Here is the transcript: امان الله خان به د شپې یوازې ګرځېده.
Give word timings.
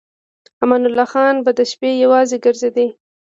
امان 0.63 0.83
الله 0.87 1.05
خان 1.13 1.35
به 1.45 1.51
د 1.57 1.59
شپې 1.71 1.89
یوازې 2.03 2.37
ګرځېده. 2.45 2.85